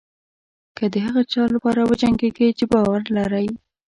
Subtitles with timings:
[0.77, 3.47] که د هغه څه لپاره وجنګېږئ چې باور لرئ.